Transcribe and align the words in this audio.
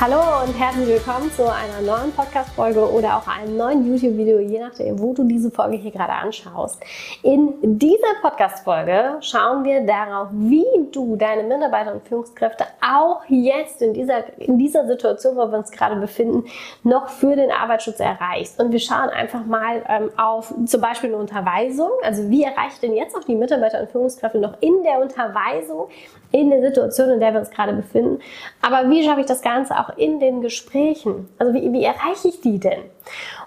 Hallo 0.00 0.44
und 0.44 0.56
herzlich 0.56 0.86
willkommen 0.86 1.28
zu 1.32 1.42
einer 1.52 1.80
neuen 1.84 2.12
Podcast-Folge 2.12 2.88
oder 2.88 3.16
auch 3.16 3.26
einem 3.26 3.56
neuen 3.56 3.84
YouTube-Video, 3.84 4.38
je 4.38 4.60
nachdem, 4.60 4.96
wo 5.00 5.12
du 5.12 5.24
diese 5.24 5.50
Folge 5.50 5.76
hier 5.76 5.90
gerade 5.90 6.12
anschaust. 6.12 6.80
In 7.24 7.56
dieser 7.60 8.14
Podcast-Folge 8.22 9.16
schauen 9.22 9.64
wir 9.64 9.84
darauf, 9.84 10.28
wie 10.30 10.64
du 10.92 11.16
deine 11.16 11.42
Mitarbeiter 11.42 11.94
und 11.94 12.06
Führungskräfte 12.06 12.66
auch 12.80 13.22
jetzt 13.26 13.82
in 13.82 13.92
dieser, 13.92 14.38
in 14.38 14.56
dieser 14.56 14.86
Situation, 14.86 15.34
wo 15.34 15.50
wir 15.50 15.58
uns 15.58 15.72
gerade 15.72 15.96
befinden, 15.96 16.44
noch 16.84 17.08
für 17.08 17.34
den 17.34 17.50
Arbeitsschutz 17.50 17.98
erreichst. 17.98 18.60
Und 18.60 18.70
wir 18.70 18.78
schauen 18.78 19.08
einfach 19.08 19.44
mal 19.46 19.82
ähm, 19.88 20.10
auf 20.16 20.54
zum 20.64 20.80
Beispiel 20.80 21.10
eine 21.10 21.18
Unterweisung. 21.18 21.90
Also 22.04 22.30
wie 22.30 22.44
erreiche 22.44 22.74
ich 22.74 22.80
denn 22.80 22.94
jetzt 22.94 23.16
auch 23.16 23.24
die 23.24 23.34
Mitarbeiter 23.34 23.80
und 23.80 23.90
Führungskräfte 23.90 24.38
noch 24.38 24.54
in 24.60 24.80
der 24.84 25.00
Unterweisung, 25.00 25.88
in 26.30 26.50
der 26.50 26.62
Situation, 26.62 27.10
in 27.10 27.18
der 27.18 27.32
wir 27.32 27.40
uns 27.40 27.50
gerade 27.50 27.72
befinden. 27.72 28.20
Aber 28.62 28.88
wie 28.88 29.02
schaffe 29.02 29.22
ich 29.22 29.26
das 29.26 29.42
Ganze 29.42 29.76
auch 29.76 29.87
in 29.96 30.20
den 30.20 30.40
Gesprächen? 30.40 31.28
Also 31.38 31.54
wie, 31.54 31.72
wie 31.72 31.84
erreiche 31.84 32.28
ich 32.28 32.40
die 32.40 32.58
denn? 32.58 32.82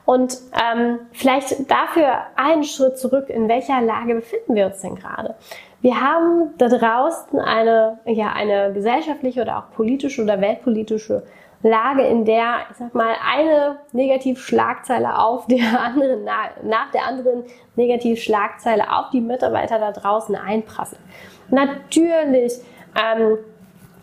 Und 0.06 0.38
ähm, 0.53 1.00
vielleicht 1.11 1.70
dafür 1.70 2.23
einen 2.36 2.64
Schritt 2.64 2.97
zurück, 2.97 3.30
in 3.30 3.47
welcher 3.47 3.81
Lage 3.81 4.16
befinden 4.16 4.56
wir 4.56 4.67
uns 4.67 4.81
denn 4.81 4.95
gerade? 4.95 5.36
Wir 5.81 6.00
haben 6.00 6.53
da 6.58 6.67
draußen 6.67 7.39
eine, 7.39 8.00
ja, 8.06 8.34
eine 8.34 8.72
gesellschaftliche 8.73 9.42
oder 9.42 9.58
auch 9.58 9.75
politische 9.75 10.23
oder 10.23 10.39
weltpolitische 10.39 11.23
Lage, 11.64 12.03
in 12.03 12.25
der, 12.25 12.66
ich 12.72 12.78
sag 12.78 12.95
mal, 12.95 13.16
eine 13.23 13.78
Negativschlagzeile 13.92 15.17
auf 15.17 15.45
der 15.47 15.80
anderen, 15.80 16.23
nach 16.23 16.92
der 16.92 17.06
anderen 17.06 17.44
Negativschlagzeile 17.75 18.92
auf 18.92 19.09
die 19.12 19.22
Mitarbeiter 19.22 19.80
da 19.80 19.92
draußen 19.92 20.36
einprasselt. 20.36 21.02
Natürlich 21.50 22.53
ähm, 22.95 23.38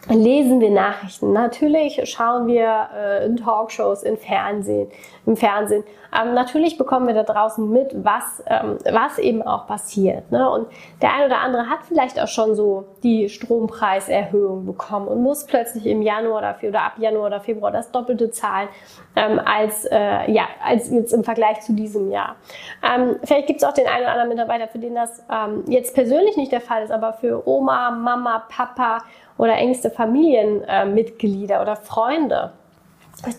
lesen 0.08 0.60
wir 0.60 0.70
Nachrichten. 0.70 1.32
Natürlich 1.32 2.00
schauen 2.04 2.46
wir 2.46 2.88
äh, 2.94 3.26
in 3.26 3.36
Talkshows, 3.36 4.02
in 4.02 4.16
Fernsehen, 4.16 4.88
im 5.28 5.36
Fernsehen. 5.36 5.84
Ähm, 6.18 6.32
natürlich 6.32 6.78
bekommen 6.78 7.06
wir 7.06 7.14
da 7.14 7.22
draußen 7.22 7.70
mit, 7.70 7.92
was, 8.02 8.42
ähm, 8.46 8.78
was 8.90 9.18
eben 9.18 9.42
auch 9.42 9.66
passiert. 9.66 10.32
Ne? 10.32 10.48
Und 10.50 10.66
der 11.02 11.12
eine 11.14 11.26
oder 11.26 11.40
andere 11.40 11.68
hat 11.68 11.80
vielleicht 11.86 12.18
auch 12.18 12.28
schon 12.28 12.54
so 12.54 12.86
die 13.02 13.28
Strompreiserhöhung 13.28 14.64
bekommen 14.64 15.06
und 15.06 15.22
muss 15.22 15.44
plötzlich 15.44 15.84
im 15.84 16.00
Januar 16.00 16.38
oder, 16.38 16.56
oder 16.66 16.82
ab 16.82 16.92
Januar 16.96 17.26
oder 17.26 17.40
Februar 17.40 17.70
das 17.70 17.92
Doppelte 17.92 18.30
zahlen 18.30 18.68
ähm, 19.16 19.38
als, 19.44 19.84
äh, 19.84 20.30
ja, 20.30 20.44
als 20.64 20.90
jetzt 20.90 21.12
im 21.12 21.24
Vergleich 21.24 21.60
zu 21.60 21.74
diesem 21.74 22.10
Jahr. 22.10 22.36
Ähm, 22.82 23.16
vielleicht 23.22 23.46
gibt 23.46 23.60
es 23.60 23.68
auch 23.68 23.74
den 23.74 23.86
einen 23.86 24.04
oder 24.04 24.12
anderen 24.12 24.30
Mitarbeiter, 24.30 24.68
für 24.68 24.78
den 24.78 24.94
das 24.94 25.22
ähm, 25.30 25.64
jetzt 25.68 25.94
persönlich 25.94 26.38
nicht 26.38 26.52
der 26.52 26.62
Fall 26.62 26.82
ist, 26.82 26.90
aber 26.90 27.12
für 27.12 27.46
Oma, 27.46 27.90
Mama, 27.90 28.44
Papa 28.48 29.04
oder 29.36 29.52
engste 29.58 29.90
Familienmitglieder 29.90 31.60
oder 31.60 31.76
Freunde. 31.76 32.52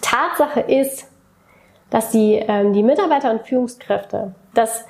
Tatsache 0.01 0.59
ist, 0.61 1.08
dass 1.89 2.11
die, 2.11 2.35
ähm, 2.35 2.73
die 2.73 2.83
Mitarbeiter 2.83 3.31
und 3.31 3.41
Führungskräfte, 3.41 4.33
dass 4.53 4.85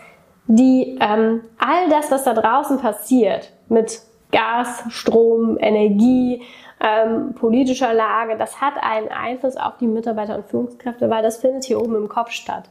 die 0.48 0.98
ähm, 1.00 1.42
all 1.60 1.90
das, 1.90 2.12
was 2.12 2.24
da 2.24 2.34
draußen 2.34 2.80
passiert, 2.80 3.52
mit 3.70 4.02
Gas, 4.32 4.84
Strom, 4.90 5.58
Energie, 5.60 6.42
ähm, 6.82 7.34
politischer 7.34 7.94
Lage, 7.94 8.38
das 8.38 8.62
hat 8.62 8.74
einen 8.82 9.10
Einfluss 9.10 9.58
auf 9.58 9.78
die 9.78 9.88
Mitarbeiter 9.88 10.36
und 10.36 10.46
Führungskräfte, 10.46 11.10
weil 11.10 11.22
das 11.22 11.38
findet 11.38 11.66
hier 11.66 11.82
oben 11.82 11.96
im 11.96 12.08
Kopf 12.08 12.32
statt. 12.32 12.70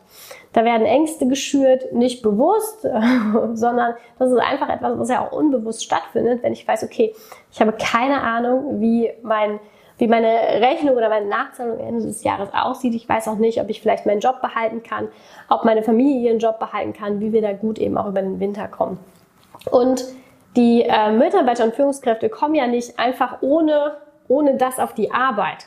Da 0.53 0.65
werden 0.65 0.87
Ängste 0.87 1.29
geschürt, 1.29 1.93
nicht 1.93 2.23
bewusst, 2.23 2.83
sondern 3.53 3.95
das 4.19 4.31
ist 4.31 4.39
einfach 4.39 4.69
etwas, 4.71 4.99
was 4.99 5.11
ja 5.11 5.27
auch 5.27 5.33
unbewusst 5.33 5.85
stattfindet, 5.85 6.43
wenn 6.43 6.53
ich 6.53 6.67
weiß, 6.67 6.85
okay, 6.85 7.15
ich 7.53 7.61
habe 7.61 7.73
keine 7.73 8.23
Ahnung, 8.23 8.81
wie 8.81 9.11
mein 9.23 9.61
wie 9.99 10.07
meine 10.07 10.29
Rechnung 10.61 10.97
oder 10.97 11.09
meine 11.09 11.27
Nachzahlung 11.27 11.79
Ende 11.81 12.07
des 12.07 12.23
Jahres 12.25 12.49
aussieht. 12.55 12.95
Ich 12.95 13.09
weiß 13.09 13.29
auch 13.29 13.37
nicht, 13.37 13.61
ob 13.61 13.69
ich 13.69 13.81
vielleicht 13.81 14.07
meinen 14.07 14.21
Job 14.21 14.41
behalten 14.41 14.83
kann, 14.83 15.09
ob 15.49 15.65
meine 15.65 15.83
Familie 15.83 16.31
ihren 16.31 16.39
Job 16.39 16.59
behalten 16.59 16.93
kann, 16.93 17.21
wie 17.21 17.33
wir 17.33 17.43
da 17.43 17.53
gut 17.53 17.79
eben 17.79 17.99
auch 17.99 18.07
über 18.07 18.23
den 18.23 18.41
Winter 18.41 18.69
kommen. 18.69 18.99
Und 19.71 20.05
die 20.57 20.83
äh, 20.83 21.13
Mitarbeiter 21.13 21.65
und 21.65 21.75
Führungskräfte 21.75 22.29
kommen 22.29 22.55
ja 22.55 22.67
nicht 22.67 22.99
einfach 22.99 23.39
ohne, 23.43 23.97
ohne 24.29 24.57
das 24.57 24.79
auf 24.79 24.95
die 24.95 25.11
Arbeit. 25.11 25.67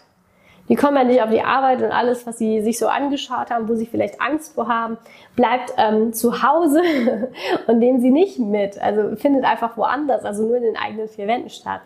Die 0.70 0.76
kommen 0.76 0.96
ja 0.96 1.04
nicht 1.04 1.22
auf 1.22 1.30
die 1.30 1.42
Arbeit 1.42 1.82
und 1.82 1.92
alles, 1.92 2.26
was 2.26 2.38
sie 2.38 2.62
sich 2.62 2.80
so 2.80 2.88
angeschaut 2.88 3.52
haben, 3.52 3.68
wo 3.68 3.76
sie 3.76 3.86
vielleicht 3.86 4.22
Angst 4.22 4.56
vor 4.56 4.70
haben, 4.70 4.98
bleibt 5.36 5.74
ähm, 5.78 6.14
zu 6.14 6.44
Hause 6.44 6.82
und 7.68 7.80
nehmen 7.80 8.00
sie 8.00 8.12
nicht 8.12 8.40
mit. 8.40 8.82
Also 8.82 9.16
findet 9.18 9.44
einfach 9.44 9.76
woanders, 9.76 10.24
also 10.24 10.44
nur 10.44 10.58
in 10.58 10.64
den 10.64 10.78
eigenen 10.78 11.10
vier 11.10 11.28
Wänden 11.28 11.50
statt. 11.50 11.82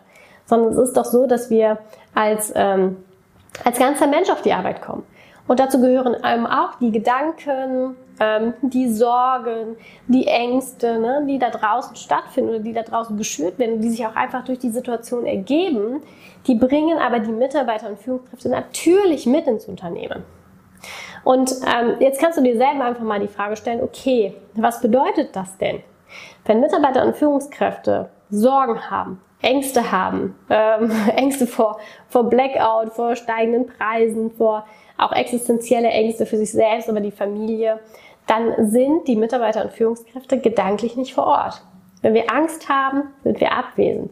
Sondern 0.46 0.72
es 0.72 0.78
ist 0.78 0.96
doch 0.96 1.04
so, 1.04 1.26
dass 1.26 1.50
wir 1.50 1.78
als, 2.14 2.52
ähm, 2.54 2.96
als 3.64 3.78
ganzer 3.78 4.06
Mensch 4.06 4.30
auf 4.30 4.42
die 4.42 4.52
Arbeit 4.52 4.82
kommen. 4.82 5.02
Und 5.46 5.60
dazu 5.60 5.80
gehören 5.80 6.14
einem 6.24 6.46
auch 6.46 6.74
die 6.80 6.90
Gedanken, 6.90 7.96
ähm, 8.18 8.54
die 8.62 8.90
Sorgen, 8.90 9.76
die 10.08 10.26
Ängste, 10.26 10.98
ne, 10.98 11.24
die 11.28 11.38
da 11.38 11.50
draußen 11.50 11.96
stattfinden 11.96 12.50
oder 12.50 12.58
die 12.60 12.72
da 12.72 12.82
draußen 12.82 13.16
geschürt 13.16 13.58
werden 13.58 13.80
die 13.80 13.90
sich 13.90 14.06
auch 14.06 14.16
einfach 14.16 14.44
durch 14.44 14.58
die 14.58 14.70
Situation 14.70 15.26
ergeben, 15.26 16.02
die 16.46 16.54
bringen 16.54 16.98
aber 16.98 17.20
die 17.20 17.32
Mitarbeiter 17.32 17.88
und 17.88 17.98
Führungskräfte 17.98 18.48
natürlich 18.48 19.26
mit 19.26 19.46
ins 19.46 19.66
Unternehmen. 19.66 20.24
Und 21.24 21.52
ähm, 21.66 21.96
jetzt 22.00 22.20
kannst 22.20 22.38
du 22.38 22.42
dir 22.42 22.56
selber 22.56 22.84
einfach 22.84 23.02
mal 23.02 23.18
die 23.18 23.28
Frage 23.28 23.56
stellen, 23.56 23.82
okay, 23.82 24.34
was 24.54 24.80
bedeutet 24.80 25.34
das 25.34 25.56
denn? 25.58 25.80
Wenn 26.44 26.60
Mitarbeiter 26.60 27.04
und 27.04 27.16
Führungskräfte 27.16 28.10
Sorgen 28.30 28.90
haben, 28.90 29.20
Ängste 29.42 29.92
haben, 29.92 30.34
ähm, 30.50 30.90
Ängste 31.16 31.46
vor, 31.46 31.78
vor 32.08 32.24
Blackout, 32.24 32.92
vor 32.92 33.16
steigenden 33.16 33.66
Preisen, 33.66 34.30
vor 34.32 34.66
auch 34.98 35.12
existenzielle 35.12 35.88
Ängste 35.88 36.26
für 36.26 36.36
sich 36.36 36.52
selbst 36.52 36.88
oder 36.88 37.00
die 37.00 37.10
Familie, 37.10 37.80
dann 38.26 38.70
sind 38.70 39.06
die 39.06 39.16
Mitarbeiter 39.16 39.62
und 39.62 39.72
Führungskräfte 39.72 40.38
gedanklich 40.38 40.96
nicht 40.96 41.14
vor 41.14 41.26
Ort. 41.26 41.62
Wenn 42.02 42.14
wir 42.14 42.32
Angst 42.32 42.68
haben, 42.68 43.04
sind 43.22 43.40
wir 43.40 43.52
abwesend. 43.52 44.10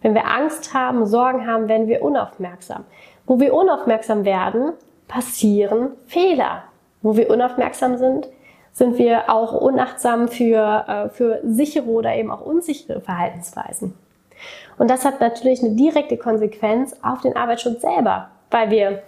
Wenn 0.00 0.14
wir 0.14 0.26
Angst 0.26 0.74
haben, 0.74 1.06
Sorgen 1.06 1.46
haben, 1.46 1.68
werden 1.68 1.86
wir 1.86 2.02
unaufmerksam. 2.02 2.84
Wo 3.26 3.38
wir 3.38 3.54
unaufmerksam 3.54 4.24
werden, 4.24 4.72
passieren 5.06 5.92
Fehler. 6.06 6.64
Wo 7.02 7.16
wir 7.16 7.30
unaufmerksam 7.30 7.96
sind, 7.98 8.28
sind 8.72 8.98
wir 8.98 9.30
auch 9.30 9.52
unachtsam 9.52 10.28
für, 10.28 10.84
äh, 10.88 11.08
für 11.10 11.40
sichere 11.44 11.86
oder 11.86 12.14
eben 12.14 12.30
auch 12.30 12.40
unsichere 12.40 13.00
Verhaltensweisen. 13.00 13.94
Und 14.78 14.90
das 14.90 15.04
hat 15.04 15.20
natürlich 15.20 15.62
eine 15.62 15.74
direkte 15.76 16.16
Konsequenz 16.16 16.96
auf 17.02 17.20
den 17.20 17.36
Arbeitsschutz 17.36 17.82
selber, 17.82 18.30
weil 18.50 18.70
wir 18.70 19.02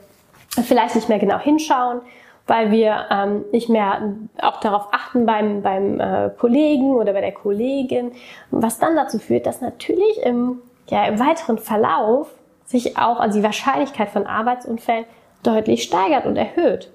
vielleicht 0.63 0.95
nicht 0.95 1.09
mehr 1.09 1.19
genau 1.19 1.39
hinschauen, 1.39 2.01
weil 2.47 2.71
wir 2.71 3.07
ähm, 3.11 3.45
nicht 3.53 3.69
mehr 3.69 4.03
auch 4.41 4.61
darauf 4.61 4.89
achten 4.93 5.25
beim, 5.25 5.63
beim 5.63 5.99
äh, 5.99 6.31
Kollegen 6.39 6.95
oder 6.95 7.15
bei 7.15 7.23
der 7.23 7.33
Kollegin, 7.33 8.13
was 8.51 8.79
dann 8.79 8.97
dazu 8.97 9.19
führt, 9.19 9.47
dass 9.47 9.63
natürlich 9.63 10.23
im, 10.23 10.61
ja, 10.89 11.07
im 11.07 11.19
weiteren 11.19 11.59
Verlauf 11.59 12.29
sich 12.67 12.99
auch 12.99 13.19
also 13.19 13.39
die 13.39 13.45
Wahrscheinlichkeit 13.45 14.11
von 14.11 14.27
Arbeitsunfällen 14.27 15.07
deutlich 15.43 15.83
steigert 15.83 16.27
und 16.27 16.37
erhöht. 16.37 16.91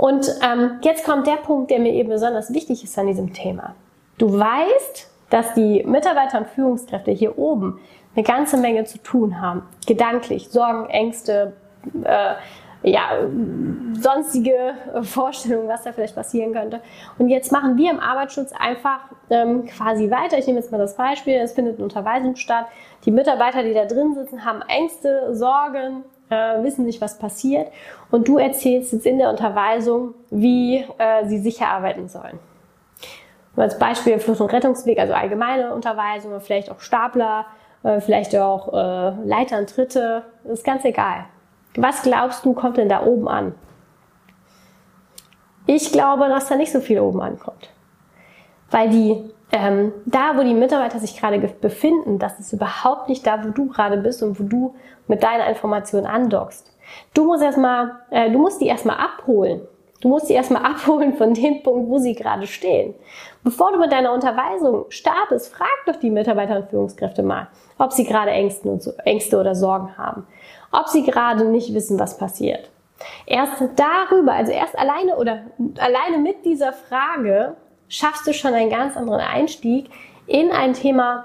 Und 0.00 0.34
ähm, 0.42 0.78
jetzt 0.80 1.04
kommt 1.04 1.26
der 1.26 1.36
Punkt, 1.36 1.70
der 1.70 1.78
mir 1.78 1.92
eben 1.92 2.08
besonders 2.08 2.54
wichtig 2.54 2.82
ist 2.82 2.98
an 2.98 3.06
diesem 3.06 3.34
Thema. 3.34 3.74
Du 4.16 4.32
weißt, 4.32 5.10
dass 5.28 5.52
die 5.52 5.84
Mitarbeiter 5.84 6.38
und 6.38 6.46
Führungskräfte 6.46 7.10
hier 7.10 7.38
oben 7.38 7.78
eine 8.16 8.24
ganze 8.24 8.56
Menge 8.56 8.84
zu 8.84 8.96
tun 8.96 9.42
haben. 9.42 9.62
Gedanklich, 9.86 10.48
Sorgen, 10.48 10.88
Ängste, 10.88 11.52
äh, 12.02 12.32
ja, 12.82 13.10
sonstige 13.92 14.72
Vorstellungen, 15.02 15.68
was 15.68 15.82
da 15.82 15.92
vielleicht 15.92 16.14
passieren 16.14 16.54
könnte. 16.54 16.80
Und 17.18 17.28
jetzt 17.28 17.52
machen 17.52 17.76
wir 17.76 17.90
im 17.90 18.00
Arbeitsschutz 18.00 18.52
einfach 18.58 19.00
ähm, 19.28 19.66
quasi 19.66 20.10
weiter. 20.10 20.38
Ich 20.38 20.46
nehme 20.46 20.60
jetzt 20.60 20.72
mal 20.72 20.78
das 20.78 20.96
Beispiel, 20.96 21.34
es 21.34 21.52
findet 21.52 21.74
eine 21.74 21.84
Unterweisung 21.84 22.36
statt. 22.36 22.64
Die 23.04 23.10
Mitarbeiter, 23.10 23.62
die 23.62 23.74
da 23.74 23.84
drin 23.84 24.14
sitzen, 24.14 24.46
haben 24.46 24.62
Ängste, 24.66 25.34
Sorgen, 25.34 26.04
äh, 26.30 26.62
wissen 26.62 26.86
nicht, 26.86 27.00
was 27.00 27.18
passiert. 27.18 27.68
Und 28.10 28.28
du 28.28 28.38
erzählst 28.38 28.92
jetzt 28.92 29.06
in 29.06 29.18
der 29.18 29.30
Unterweisung, 29.30 30.14
wie 30.30 30.84
äh, 30.98 31.26
sie 31.26 31.38
sicher 31.38 31.68
arbeiten 31.68 32.08
sollen. 32.08 32.38
Als 33.56 33.78
Beispiel 33.78 34.18
Flucht- 34.18 34.40
und 34.40 34.52
Rettungsweg, 34.52 34.98
also 34.98 35.12
allgemeine 35.12 35.74
Unterweisungen, 35.74 36.40
vielleicht 36.40 36.70
auch 36.70 36.80
Stapler, 36.80 37.46
äh, 37.82 38.00
vielleicht 38.00 38.34
auch 38.36 38.72
äh, 38.72 39.10
Leitern, 39.24 39.66
Tritte, 39.66 40.22
ist 40.44 40.64
ganz 40.64 40.84
egal. 40.84 41.26
Was 41.76 42.02
glaubst 42.02 42.44
du, 42.44 42.54
kommt 42.54 42.78
denn 42.78 42.88
da 42.88 43.04
oben 43.04 43.28
an? 43.28 43.54
Ich 45.66 45.92
glaube, 45.92 46.28
dass 46.28 46.48
da 46.48 46.56
nicht 46.56 46.72
so 46.72 46.80
viel 46.80 47.00
oben 47.00 47.20
ankommt. 47.20 47.70
Weil 48.70 48.88
die, 48.88 49.30
ähm, 49.52 49.92
da 50.06 50.36
wo 50.36 50.42
die 50.42 50.54
Mitarbeiter 50.54 50.98
sich 50.98 51.18
gerade 51.18 51.38
befinden, 51.38 52.18
das 52.18 52.38
ist 52.38 52.52
überhaupt 52.52 53.08
nicht 53.08 53.26
da, 53.26 53.44
wo 53.44 53.48
du 53.48 53.68
gerade 53.68 53.96
bist 53.96 54.22
und 54.22 54.38
wo 54.38 54.44
du 54.44 54.74
mit 55.08 55.22
deiner 55.22 55.48
Information 55.48 56.06
andockst. 56.06 56.72
Du 57.14 57.24
musst 57.24 57.42
erstmal, 57.42 57.96
äh, 58.10 58.30
du 58.30 58.38
musst 58.38 58.60
die 58.60 58.66
erstmal 58.66 58.96
abholen. 58.96 59.62
Du 60.00 60.08
musst 60.08 60.26
sie 60.26 60.34
erstmal 60.34 60.62
abholen 60.70 61.14
von 61.14 61.34
dem 61.34 61.62
Punkt, 61.62 61.90
wo 61.90 61.98
sie 61.98 62.14
gerade 62.14 62.46
stehen. 62.46 62.94
Bevor 63.42 63.72
du 63.72 63.78
mit 63.78 63.92
deiner 63.92 64.12
Unterweisung 64.12 64.86
startest, 64.88 65.52
frag 65.52 65.68
doch 65.86 65.96
die 65.96 66.10
Mitarbeiter 66.10 66.56
und 66.56 66.70
Führungskräfte 66.70 67.22
mal, 67.22 67.48
ob 67.78 67.92
sie 67.92 68.04
gerade 68.04 68.30
Ängste, 68.30 68.68
und 68.68 68.82
so, 68.82 68.92
Ängste 69.04 69.38
oder 69.38 69.54
Sorgen 69.54 69.96
haben. 69.98 70.26
Ob 70.72 70.88
sie 70.88 71.04
gerade 71.04 71.44
nicht 71.44 71.74
wissen, 71.74 71.98
was 71.98 72.16
passiert. 72.16 72.70
Erst 73.26 73.62
darüber, 73.76 74.32
also 74.32 74.52
erst 74.52 74.78
alleine 74.78 75.16
oder 75.16 75.40
alleine 75.78 76.18
mit 76.18 76.44
dieser 76.44 76.72
Frage 76.72 77.56
schaffst 77.90 78.26
du 78.26 78.32
schon 78.32 78.54
einen 78.54 78.70
ganz 78.70 78.96
anderen 78.96 79.20
Einstieg 79.20 79.90
in 80.26 80.50
ein 80.50 80.72
Thema 80.72 81.24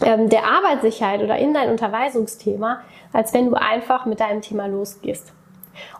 ähm, 0.00 0.30
der 0.30 0.44
Arbeitssicherheit 0.44 1.22
oder 1.22 1.36
in 1.36 1.52
dein 1.52 1.70
Unterweisungsthema, 1.70 2.80
als 3.12 3.34
wenn 3.34 3.50
du 3.50 3.54
einfach 3.54 4.06
mit 4.06 4.20
deinem 4.20 4.40
Thema 4.40 4.66
losgehst. 4.66 5.32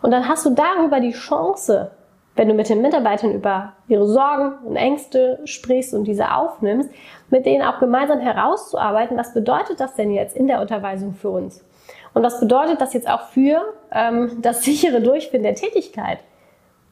Und 0.01 0.11
dann 0.11 0.27
hast 0.27 0.45
du 0.45 0.51
darüber 0.51 0.99
die 0.99 1.11
Chance, 1.11 1.91
wenn 2.35 2.47
du 2.47 2.53
mit 2.53 2.69
den 2.69 2.81
Mitarbeitern 2.81 3.33
über 3.33 3.73
ihre 3.89 4.07
Sorgen 4.07 4.53
und 4.65 4.77
Ängste 4.77 5.39
sprichst 5.43 5.93
und 5.93 6.05
diese 6.05 6.33
aufnimmst, 6.33 6.89
mit 7.29 7.45
denen 7.45 7.63
auch 7.63 7.79
gemeinsam 7.79 8.19
herauszuarbeiten, 8.19 9.17
was 9.17 9.33
bedeutet 9.33 9.79
das 9.81 9.95
denn 9.95 10.11
jetzt 10.11 10.35
in 10.37 10.47
der 10.47 10.61
Unterweisung 10.61 11.13
für 11.13 11.29
uns? 11.29 11.65
Und 12.13 12.23
was 12.23 12.39
bedeutet 12.39 12.79
das 12.79 12.93
jetzt 12.93 13.09
auch 13.09 13.27
für 13.27 13.61
ähm, 13.91 14.41
das 14.41 14.63
sichere 14.63 15.01
Durchführen 15.01 15.43
der 15.43 15.55
Tätigkeit? 15.55 16.19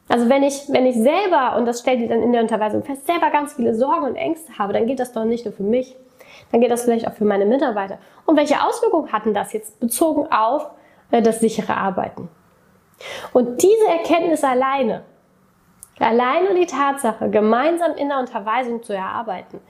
Also 0.08 0.28
wenn 0.28 0.42
ich, 0.42 0.68
wenn 0.68 0.86
ich 0.86 0.96
selber, 0.96 1.56
und 1.56 1.66
das 1.66 1.80
stellt 1.80 2.00
ihr 2.00 2.08
dann 2.08 2.22
in 2.22 2.32
der 2.32 2.42
Unterweisung 2.42 2.82
fest, 2.82 3.06
selber 3.06 3.30
ganz 3.30 3.54
viele 3.54 3.74
Sorgen 3.74 4.06
und 4.06 4.16
Ängste 4.16 4.58
habe, 4.58 4.72
dann 4.72 4.86
geht 4.86 5.00
das 5.00 5.12
doch 5.12 5.24
nicht 5.24 5.44
nur 5.44 5.52
für 5.52 5.62
mich, 5.62 5.96
dann 6.50 6.60
geht 6.60 6.70
das 6.70 6.84
vielleicht 6.84 7.06
auch 7.06 7.12
für 7.12 7.24
meine 7.24 7.44
Mitarbeiter. 7.44 7.98
Und 8.24 8.36
welche 8.36 8.62
Auswirkungen 8.62 9.12
hatten 9.12 9.34
das 9.34 9.52
jetzt 9.52 9.78
bezogen 9.80 10.26
auf 10.32 10.70
äh, 11.10 11.20
das 11.20 11.40
sichere 11.40 11.76
Arbeiten? 11.76 12.28
Und 13.32 13.62
diese 13.62 13.86
Erkenntnis 13.86 14.42
alleine, 14.42 15.04
alleine 16.00 16.54
die 16.54 16.66
Tatsache, 16.66 17.28
gemeinsam 17.28 17.94
in 17.94 18.08
der 18.08 18.18
Unterweisung 18.18 18.82
zu 18.82 18.94
erarbeiten, 18.94 19.60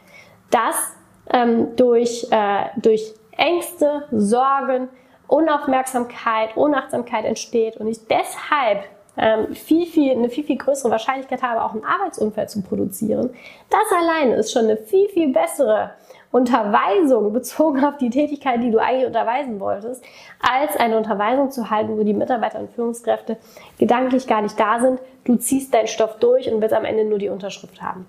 dass 0.50 0.96
ähm, 1.30 1.76
durch, 1.76 2.26
äh, 2.30 2.66
durch 2.76 3.14
Ängste, 3.36 4.04
Sorgen, 4.10 4.88
Unaufmerksamkeit, 5.26 6.56
Unachtsamkeit 6.56 7.24
entsteht 7.24 7.76
und 7.76 7.88
ich 7.88 8.06
deshalb 8.06 8.84
ähm, 9.18 9.54
viel, 9.54 9.86
viel, 9.86 10.12
eine 10.12 10.30
viel, 10.30 10.44
viel 10.44 10.56
größere 10.56 10.90
Wahrscheinlichkeit 10.90 11.42
habe, 11.42 11.62
auch 11.62 11.72
einen 11.72 11.84
Arbeitsunfall 11.84 12.48
zu 12.48 12.62
produzieren, 12.62 13.30
das 13.68 13.98
alleine 13.98 14.36
ist 14.36 14.52
schon 14.52 14.64
eine 14.64 14.76
viel, 14.76 15.08
viel 15.08 15.32
bessere 15.32 15.90
Unterweisung 16.30 17.32
bezogen 17.32 17.84
auf 17.84 17.96
die 17.98 18.10
Tätigkeit, 18.10 18.62
die 18.62 18.70
du 18.70 18.78
eigentlich 18.78 19.06
unterweisen 19.06 19.58
wolltest, 19.60 20.04
als 20.40 20.76
eine 20.76 20.96
Unterweisung 20.96 21.50
zu 21.50 21.68
halten, 21.68 21.98
wo 21.98 22.04
die 22.04 22.14
Mitarbeiter 22.14 22.60
und 22.60 22.70
Führungskräfte 22.70 23.38
gedanklich 23.78 24.26
gar 24.26 24.42
nicht 24.42 24.58
da 24.58 24.78
sind. 24.78 25.00
Du 25.24 25.36
ziehst 25.36 25.74
deinen 25.74 25.88
Stoff 25.88 26.18
durch 26.18 26.50
und 26.52 26.60
wirst 26.60 26.74
am 26.74 26.84
Ende 26.84 27.04
nur 27.04 27.18
die 27.18 27.28
Unterschrift 27.28 27.82
haben. 27.82 28.06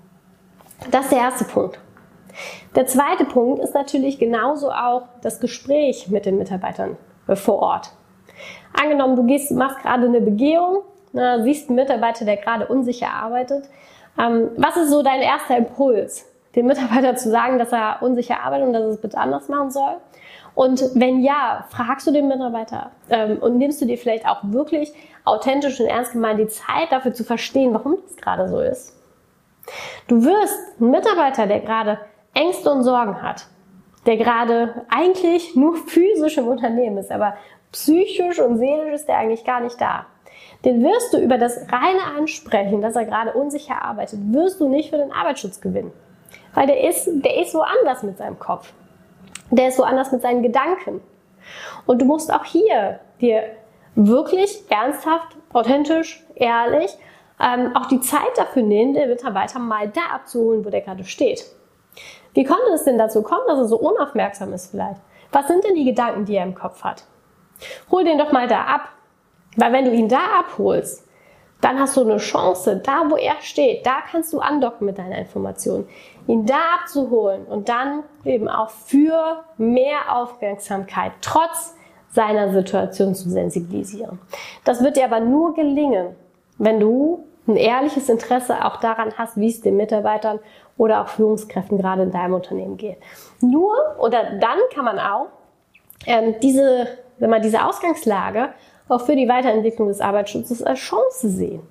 Das 0.92 1.06
ist 1.06 1.12
der 1.12 1.20
erste 1.20 1.46
Punkt. 1.46 1.80
Der 2.76 2.86
zweite 2.86 3.26
Punkt 3.26 3.62
ist 3.62 3.74
natürlich 3.74 4.20
genauso 4.20 4.72
auch 4.72 5.04
das 5.22 5.40
Gespräch 5.40 6.08
mit 6.10 6.26
den 6.26 6.38
Mitarbeitern 6.38 6.98
vor 7.28 7.60
Ort. 7.60 7.92
Angenommen, 8.80 9.16
du 9.16 9.26
gehst, 9.26 9.52
machst 9.52 9.82
gerade 9.82 10.06
eine 10.06 10.22
Begehung, 10.22 10.84
na, 11.12 11.42
siehst 11.42 11.70
einen 11.70 11.76
Mitarbeiter, 11.76 12.26
der 12.26 12.38
gerade 12.38 12.68
unsicher 12.68 13.10
arbeitet. 13.10 13.70
Ähm, 14.18 14.50
was 14.58 14.78
ist 14.78 14.90
so 14.90 15.02
dein 15.02 15.22
erster 15.22 15.58
Impuls? 15.58 16.26
Dem 16.56 16.66
Mitarbeiter 16.66 17.16
zu 17.16 17.30
sagen, 17.30 17.60
dass 17.60 17.72
er 17.72 17.98
unsicher 18.02 18.44
arbeitet 18.44 18.68
und 18.68 18.74
dass 18.74 18.84
er 18.84 18.90
es 18.90 19.02
bitte 19.02 19.18
anders 19.18 19.50
machen 19.50 19.72
soll? 19.72 19.98
Und 20.56 20.84
wenn 20.96 21.22
ja, 21.22 21.66
fragst 21.70 22.08
du 22.08 22.12
den 22.12 22.28
Mitarbeiter 22.28 22.92
ähm, 23.10 23.38
und 23.40 23.58
nimmst 23.58 23.82
du 23.82 23.86
dir 23.86 23.98
vielleicht 23.98 24.28
auch 24.28 24.40
wirklich 24.44 24.92
authentisch 25.24 25.80
und 25.80 25.86
ernst 25.86 26.14
gemeint 26.14 26.40
die 26.40 26.48
Zeit 26.48 26.92
dafür 26.92 27.14
zu 27.14 27.24
verstehen, 27.24 27.74
warum 27.74 27.98
das 28.04 28.18
gerade 28.18 28.48
so 28.48 28.60
ist? 28.60 28.96
Du 30.08 30.24
wirst 30.24 30.58
einen 30.80 30.92
Mitarbeiter, 30.92 31.48
der 31.48 31.60
gerade 31.60 32.00
Ängste 32.34 32.72
und 32.72 32.84
Sorgen 32.84 33.22
hat, 33.22 33.48
der 34.06 34.18
gerade 34.18 34.86
eigentlich 34.90 35.56
nur 35.56 35.76
physisch 35.76 36.38
im 36.38 36.48
Unternehmen 36.48 36.98
ist, 36.98 37.12
aber 37.12 37.36
psychisch 37.72 38.40
und 38.40 38.58
seelisch 38.58 38.94
ist 38.94 39.10
er 39.10 39.18
eigentlich 39.18 39.46
gar 39.46 39.62
nicht 39.62 39.80
da. 39.80 40.08
Den 40.66 40.84
wirst 40.84 41.14
du 41.14 41.18
über 41.18 41.38
das 41.38 41.58
reine 41.72 42.18
Ansprechen, 42.18 42.81
dass 42.81 42.96
er 42.96 43.06
gerade 43.06 43.34
unsicher 43.34 43.81
arbeitet, 43.81 44.20
wirst 44.31 44.60
du 44.60 44.68
nicht 44.68 44.90
für 44.90 44.98
den 44.98 45.12
Arbeitsschutz 45.12 45.62
gewinnen. 45.62 45.92
Weil 46.54 46.68
der 46.68 46.88
ist, 46.88 47.08
der 47.08 47.42
ist 47.42 47.54
woanders 47.54 48.04
mit 48.04 48.18
seinem 48.18 48.40
Kopf. 48.40 48.74
Der 49.52 49.70
ist 49.70 49.80
woanders 49.80 50.12
mit 50.12 50.22
seinen 50.22 50.44
Gedanken. 50.44 51.02
Und 51.86 52.02
du 52.02 52.06
musst 52.06 52.34
auch 52.34 52.46
hier 52.46 53.00
dir 53.22 53.44
wirklich 53.96 54.64
ernsthaft, 54.70 55.36
authentisch, 55.54 56.24
ehrlich 56.36 56.98
ähm, 57.40 57.76
auch 57.76 57.86
die 57.86 58.02
Zeit 58.02 58.38
dafür 58.38 58.64
nehmen, 58.64 58.94
den 58.94 59.10
Mitarbeiter 59.10 59.60
mal 59.60 59.88
da 59.88 60.16
abzuholen, 60.16 60.66
wo 60.66 60.70
der 60.70 60.81
gerade 60.81 61.06
steht. 61.06 61.46
Wie 62.34 62.44
konnte 62.44 62.72
es 62.74 62.84
denn 62.84 62.98
dazu 62.98 63.24
kommen, 63.24 63.48
dass 63.48 63.58
er 63.58 63.68
so 63.68 63.78
unaufmerksam 63.80 64.54
ist 64.54 64.72
vielleicht? 64.72 65.00
Was 65.31 65.48
sind 65.48 65.64
denn 65.64 65.76
die 65.76 65.86
Gedanken, 65.86 66.26
die 66.26 66.36
er 66.36 66.44
im 66.44 66.56
Kopf 66.56 66.84
hat? 66.84 67.04
Hol 67.92 68.04
den 68.04 68.18
doch 68.18 68.31
mal 68.31 68.48
da 68.48 68.64
ab. 68.64 68.90
Weil 69.56 69.74
wenn 69.74 69.86
du 69.86 69.92
ihn 69.92 70.07
da 70.07 70.40
abholst, 70.40 71.06
dann 71.62 71.80
hast 71.80 71.98
du 71.98 72.01
eine 72.01 72.18
Chance, 72.18 72.81
da 72.84 73.04
wo 73.10 73.18
er 73.18 73.36
steht, 73.42 73.86
da 73.86 73.98
kannst 74.10 74.31
du 74.31 74.40
andocken 74.40 74.86
mit 74.86 74.98
deiner 74.98 75.18
Information, 75.18 75.88
ihn 76.28 76.46
da 76.46 76.75
abzuholen 76.80 77.46
und 77.46 77.68
dann 77.68 78.04
eben 78.24 78.48
auch 78.48 78.69
für 78.69 79.44
mehr 79.57 80.16
Aufmerksamkeit 80.16 81.12
trotz 81.22 81.75
seiner 82.12 82.51
Situation 82.54 83.13
zu 83.13 83.30
sensibilisieren. 83.30 84.19
Das 84.63 84.84
wird 84.84 84.98
dir 84.98 85.06
aber 85.06 85.19
nur 85.19 85.54
gelingen, 85.54 86.16
wenn 86.57 86.80
du 86.80 87.25
ein 87.48 87.57
ehrliches 87.57 88.10
Interesse 88.10 88.63
auch 88.63 88.78
daran 88.78 89.13
hast, 89.18 89.38
wie 89.38 89.50
es 89.50 89.62
den 89.62 89.75
Mitarbeitern 89.75 90.40
oder 90.78 91.02
auch 91.02 91.07
Führungskräften 91.09 91.78
gerade 91.78 92.04
in 92.04 92.12
deinem 92.12 92.35
Unternehmen 92.35 92.78
geht. 92.78 92.97
Nur 93.42 93.74
oder 94.00 94.38
dann 94.40 94.59
kann 94.74 94.85
man 94.85 95.00
auch 95.00 95.28
ähm, 96.06 96.35
diese, 96.42 96.88
wenn 97.18 97.30
man 97.30 97.42
diese 97.42 97.66
Ausgangslage 97.66 98.50
auch 98.90 99.02
für 99.02 99.16
die 99.16 99.30
Weiterentwicklung 99.30 99.88
des 99.88 100.02
Arbeitsschutzes 100.02 100.62
als 100.64 100.80
Chance 100.80 101.30
sehen. 101.30 101.62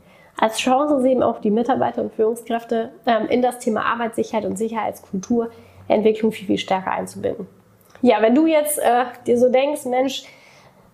Als 0.41 0.59
Chance 0.59 1.03
sehen 1.03 1.23
auch 1.23 1.41
die 1.41 1.51
Mitarbeiter 1.51 2.01
und 2.01 2.15
Führungskräfte 2.15 2.91
ähm, 3.07 3.27
in 3.29 3.43
das 3.43 3.59
Thema 3.59 3.85
Arbeitssicherheit 3.85 4.45
und 4.45 4.57
Sicherheitskulturentwicklung 4.57 6.33
viel, 6.33 6.47
viel 6.47 6.59
stärker 6.59 6.93
einzubinden. 6.93 7.49
Ja, 8.03 8.23
wenn 8.23 8.37
du 8.37 8.47
jetzt 8.47 8.79
äh, 8.79 9.05
dir 9.27 9.37
so 9.37 9.49
denkst, 9.49 9.85
Mensch, 9.87 10.25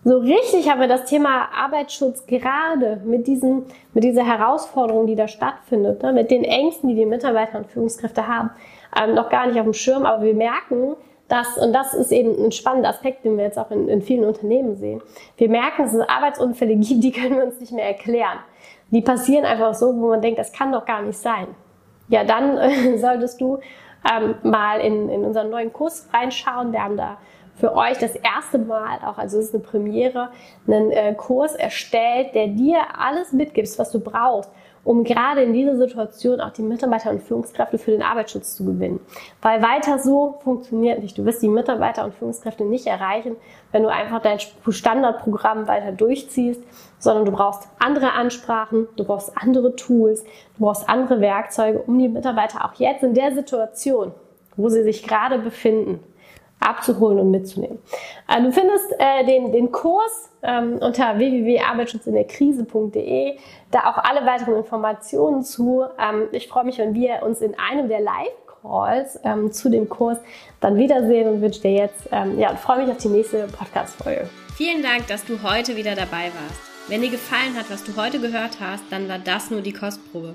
so 0.02 0.18
richtig 0.18 0.70
haben 0.70 0.80
wir 0.80 0.88
das 0.88 1.06
Thema 1.06 1.48
Arbeitsschutz 1.54 2.26
gerade 2.26 3.00
mit, 3.04 3.26
diesen, 3.26 3.64
mit 3.92 4.04
dieser 4.04 4.26
Herausforderung, 4.26 5.06
die 5.06 5.14
da 5.14 5.28
stattfindet, 5.28 6.02
ne, 6.02 6.12
mit 6.12 6.30
den 6.30 6.44
Ängsten, 6.44 6.88
die 6.90 6.94
die 6.94 7.06
Mitarbeiter 7.06 7.58
und 7.58 7.66
Führungskräfte 7.66 8.26
haben, 8.26 8.50
ähm, 8.98 9.14
noch 9.14 9.28
gar 9.28 9.46
nicht 9.46 9.58
auf 9.58 9.64
dem 9.64 9.72
Schirm. 9.72 10.04
Aber 10.04 10.22
wir 10.22 10.34
merken, 10.34 10.96
dass, 11.28 11.56
und 11.56 11.72
das 11.72 11.94
ist 11.94 12.12
eben 12.12 12.44
ein 12.44 12.52
spannender 12.52 12.90
Aspekt, 12.90 13.24
den 13.24 13.36
wir 13.36 13.44
jetzt 13.44 13.58
auch 13.58 13.70
in, 13.70 13.88
in 13.88 14.02
vielen 14.02 14.24
Unternehmen 14.24 14.76
sehen. 14.76 15.00
Wir 15.36 15.48
merken, 15.48 15.84
dass 15.84 15.94
es 15.94 16.08
Arbeitsunfälle 16.08 16.76
gibt, 16.76 17.02
die 17.02 17.12
können 17.12 17.36
wir 17.36 17.44
uns 17.44 17.60
nicht 17.60 17.72
mehr 17.72 17.86
erklären. 17.86 18.38
Die 18.90 19.00
passieren 19.00 19.44
einfach 19.44 19.74
so, 19.74 19.96
wo 19.96 20.08
man 20.08 20.22
denkt, 20.22 20.38
das 20.38 20.52
kann 20.52 20.72
doch 20.72 20.84
gar 20.84 21.02
nicht 21.02 21.18
sein. 21.18 21.48
Ja, 22.08 22.24
dann 22.24 22.56
äh, 22.58 22.98
solltest 22.98 23.40
du 23.40 23.58
ähm, 24.10 24.34
mal 24.42 24.80
in, 24.80 25.08
in 25.08 25.24
unseren 25.24 25.50
neuen 25.50 25.72
Kurs 25.72 26.08
reinschauen. 26.12 26.72
Wir 26.72 26.84
haben 26.84 26.96
da 26.96 27.18
für 27.56 27.74
euch 27.74 27.98
das 27.98 28.16
erste 28.16 28.58
Mal 28.58 28.98
auch, 29.04 29.16
also 29.16 29.38
es 29.38 29.46
ist 29.46 29.54
eine 29.54 29.62
Premiere, 29.62 30.30
einen 30.66 30.90
äh, 30.90 31.14
Kurs 31.14 31.54
erstellt, 31.54 32.34
der 32.34 32.48
dir 32.48 32.78
alles 32.98 33.32
mitgibt, 33.32 33.78
was 33.78 33.92
du 33.92 34.00
brauchst, 34.00 34.50
um 34.84 35.02
gerade 35.02 35.42
in 35.42 35.52
dieser 35.52 35.76
Situation 35.76 36.40
auch 36.40 36.50
die 36.50 36.62
Mitarbeiter 36.62 37.10
und 37.10 37.22
Führungskräfte 37.22 37.78
für 37.78 37.90
den 37.90 38.02
Arbeitsschutz 38.02 38.54
zu 38.54 38.64
gewinnen. 38.64 39.00
Weil 39.40 39.62
weiter 39.62 39.98
so 39.98 40.38
funktioniert 40.44 41.02
nicht. 41.02 41.16
Du 41.16 41.24
wirst 41.24 41.42
die 41.42 41.48
Mitarbeiter 41.48 42.04
und 42.04 42.14
Führungskräfte 42.14 42.64
nicht 42.64 42.86
erreichen, 42.86 43.36
wenn 43.72 43.82
du 43.82 43.88
einfach 43.88 44.20
dein 44.20 44.38
Standardprogramm 44.38 45.66
weiter 45.66 45.92
durchziehst, 45.92 46.62
sondern 46.98 47.24
du 47.24 47.32
brauchst 47.32 47.68
andere 47.78 48.12
Ansprachen, 48.12 48.86
du 48.96 49.04
brauchst 49.04 49.32
andere 49.36 49.74
Tools, 49.74 50.24
du 50.56 50.64
brauchst 50.64 50.88
andere 50.88 51.20
Werkzeuge, 51.20 51.78
um 51.78 51.98
die 51.98 52.08
Mitarbeiter 52.08 52.64
auch 52.64 52.74
jetzt 52.74 53.02
in 53.02 53.14
der 53.14 53.34
Situation, 53.34 54.12
wo 54.56 54.68
sie 54.68 54.82
sich 54.82 55.02
gerade 55.06 55.38
befinden, 55.38 56.00
abzuholen 56.60 57.18
und 57.18 57.30
mitzunehmen. 57.30 57.78
Äh, 58.28 58.42
du 58.42 58.52
findest 58.52 58.92
äh, 58.98 59.24
den, 59.26 59.52
den 59.52 59.72
Kurs 59.72 60.30
ähm, 60.42 60.78
unter 60.80 61.18
www.arbeitsschutzinderkrise.de, 61.18 63.38
da 63.70 63.90
auch 63.90 63.98
alle 63.98 64.26
weiteren 64.26 64.56
Informationen 64.56 65.42
zu. 65.42 65.84
Ähm, 65.98 66.28
ich 66.32 66.48
freue 66.48 66.64
mich, 66.64 66.78
wenn 66.78 66.94
wir 66.94 67.22
uns 67.22 67.40
in 67.40 67.54
einem 67.58 67.88
der 67.88 68.00
Live-Calls 68.00 69.20
ähm, 69.24 69.52
zu 69.52 69.70
dem 69.70 69.88
Kurs 69.88 70.18
dann 70.60 70.76
wiedersehen 70.76 71.28
und 71.28 71.42
wünsche 71.42 71.60
dir 71.60 71.72
jetzt, 71.72 72.08
ähm, 72.12 72.38
ja, 72.38 72.54
freue 72.56 72.78
mich 72.78 72.90
auf 72.90 72.98
die 72.98 73.08
nächste 73.08 73.46
Podcast-Folge. 73.48 74.28
Vielen 74.56 74.82
Dank, 74.82 75.06
dass 75.08 75.24
du 75.24 75.42
heute 75.42 75.76
wieder 75.76 75.94
dabei 75.94 76.26
warst. 76.26 76.60
Wenn 76.88 77.00
dir 77.00 77.10
gefallen 77.10 77.56
hat, 77.56 77.70
was 77.70 77.82
du 77.82 77.96
heute 77.96 78.20
gehört 78.20 78.60
hast, 78.60 78.84
dann 78.90 79.08
war 79.08 79.18
das 79.18 79.50
nur 79.50 79.62
die 79.62 79.72
Kostprobe. 79.72 80.34